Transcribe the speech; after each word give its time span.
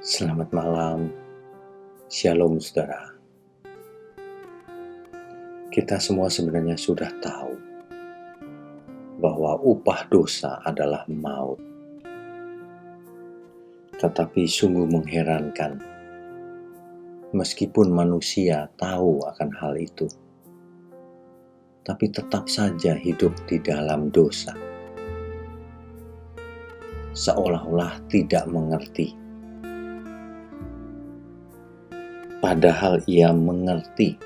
Selamat 0.00 0.48
malam, 0.56 1.12
Shalom 2.08 2.56
saudara. 2.56 3.12
Kita 5.68 6.00
semua 6.00 6.32
sebenarnya 6.32 6.72
sudah 6.80 7.12
tahu 7.20 7.52
bahwa 9.20 9.60
upah 9.60 10.08
dosa 10.08 10.56
adalah 10.64 11.04
maut. 11.04 11.60
Tetapi 14.00 14.48
sungguh 14.48 14.88
mengherankan, 14.88 15.76
meskipun 17.36 17.92
manusia 17.92 18.72
tahu 18.80 19.20
akan 19.28 19.52
hal 19.52 19.76
itu, 19.76 20.08
tapi 21.84 22.08
tetap 22.08 22.48
saja 22.48 22.96
hidup 22.96 23.36
di 23.44 23.60
dalam 23.60 24.08
dosa. 24.08 24.56
Seolah-olah 27.12 28.00
tidak 28.08 28.48
mengerti 28.48 29.19
padahal 32.50 32.98
ia 33.06 33.30
mengerti. 33.30 34.18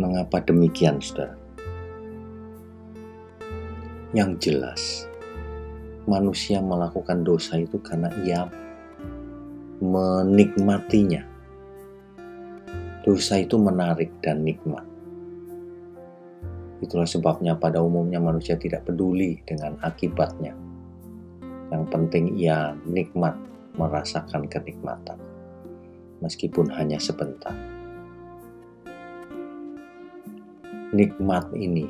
Mengapa 0.00 0.40
demikian, 0.48 0.96
saudara? 0.96 1.36
Yang 4.16 4.30
jelas, 4.48 4.82
manusia 6.08 6.64
melakukan 6.64 7.20
dosa 7.20 7.60
itu 7.60 7.76
karena 7.84 8.08
ia 8.24 8.48
menikmatinya. 9.84 11.20
Dosa 13.04 13.36
itu 13.36 13.60
menarik 13.60 14.08
dan 14.24 14.40
nikmat. 14.40 14.88
Itulah 16.80 17.04
sebabnya 17.04 17.60
pada 17.60 17.84
umumnya 17.84 18.24
manusia 18.24 18.56
tidak 18.56 18.88
peduli 18.88 19.36
dengan 19.44 19.76
akibatnya. 19.84 20.56
Yang 21.68 21.84
penting 21.92 22.40
ia 22.40 22.72
nikmat 22.88 23.36
merasakan 23.76 24.48
kenikmatan 24.48 25.35
meskipun 26.26 26.66
hanya 26.74 26.98
sebentar. 26.98 27.54
Nikmat 30.90 31.54
ini 31.54 31.86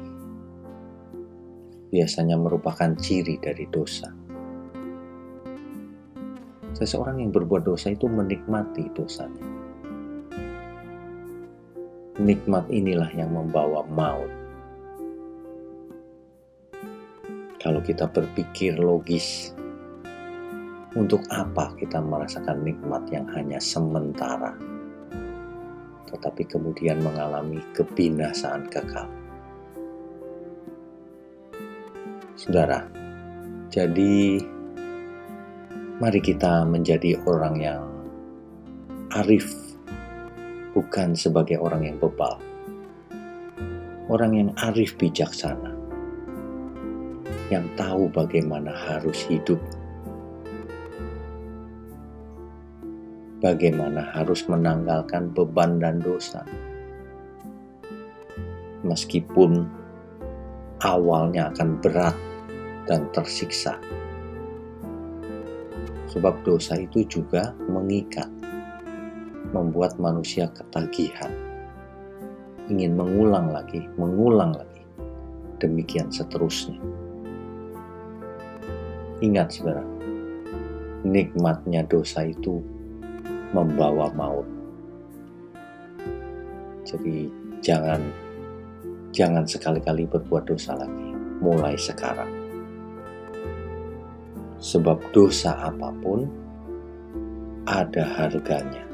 biasanya 1.88 2.36
merupakan 2.36 2.92
ciri 3.00 3.40
dari 3.40 3.64
dosa. 3.72 4.12
Seseorang 6.76 7.24
yang 7.24 7.32
berbuat 7.32 7.64
dosa 7.64 7.96
itu 7.96 8.04
menikmati 8.04 8.92
dosanya. 8.92 9.48
Nikmat 12.20 12.68
inilah 12.68 13.08
yang 13.16 13.32
membawa 13.32 13.84
maut. 13.88 14.28
Kalau 17.56 17.80
kita 17.80 18.04
berpikir 18.12 18.76
logis, 18.76 19.56
untuk 20.96 21.20
apa 21.28 21.76
kita 21.76 22.00
merasakan 22.00 22.64
nikmat 22.64 23.04
yang 23.12 23.28
hanya 23.36 23.60
sementara, 23.60 24.56
tetapi 26.08 26.48
kemudian 26.48 27.04
mengalami 27.04 27.60
kebinasaan 27.76 28.64
kekal? 28.72 29.04
Saudara, 32.40 32.88
jadi 33.68 34.40
mari 36.00 36.20
kita 36.24 36.64
menjadi 36.64 37.20
orang 37.28 37.54
yang 37.60 37.84
arif, 39.20 39.52
bukan 40.72 41.12
sebagai 41.12 41.60
orang 41.60 41.84
yang 41.84 41.96
bebal. 42.00 42.40
Orang 44.06 44.38
yang 44.38 44.54
arif 44.62 44.96
bijaksana, 44.96 45.76
yang 47.52 47.66
tahu 47.74 48.06
bagaimana 48.08 48.70
harus 48.70 49.26
hidup 49.26 49.58
bagaimana 53.46 54.10
harus 54.10 54.42
menanggalkan 54.50 55.30
beban 55.30 55.78
dan 55.78 56.02
dosa. 56.02 56.42
Meskipun 58.82 59.62
awalnya 60.82 61.54
akan 61.54 61.78
berat 61.78 62.18
dan 62.90 63.06
tersiksa. 63.14 63.78
Sebab 66.10 66.42
dosa 66.42 66.74
itu 66.74 67.06
juga 67.06 67.54
mengikat, 67.70 68.26
membuat 69.54 69.94
manusia 70.02 70.50
ketagihan. 70.50 71.30
Ingin 72.66 72.98
mengulang 72.98 73.54
lagi, 73.54 73.86
mengulang 73.94 74.58
lagi. 74.58 74.82
Demikian 75.62 76.10
seterusnya. 76.10 76.82
Ingat 79.22 79.54
saudara, 79.54 79.86
nikmatnya 81.06 81.86
dosa 81.86 82.26
itu 82.26 82.75
membawa 83.54 84.10
maut. 84.14 84.48
Jadi 86.86 87.30
jangan 87.62 87.98
jangan 89.10 89.42
sekali-kali 89.42 90.06
berbuat 90.06 90.46
dosa 90.46 90.78
lagi 90.78 91.10
mulai 91.42 91.74
sekarang. 91.74 92.30
Sebab 94.56 95.12
dosa 95.12 95.52
apa 95.68 95.92
pun 96.00 96.26
ada 97.66 98.06
harganya 98.06 98.86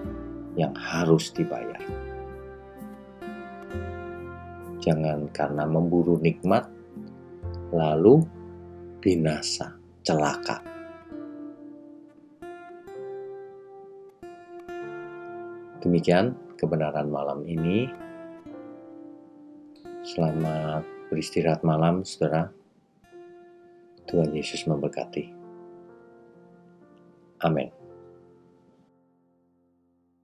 yang 0.57 0.73
harus 0.77 1.33
dibayar. 1.33 1.81
Jangan 4.83 5.31
karena 5.31 5.63
memburu 5.69 6.19
nikmat 6.19 6.67
lalu 7.71 8.27
binasa, 8.99 9.79
celaka. 10.03 10.72
Demikian 15.82 16.38
kebenaran 16.54 17.10
malam 17.10 17.43
ini. 17.43 17.91
Selamat 20.06 20.87
beristirahat 21.10 21.66
malam, 21.66 22.06
saudara. 22.06 22.54
Tuhan 24.06 24.31
Yesus 24.31 24.62
memberkati. 24.71 25.31
Amin. 27.42 27.81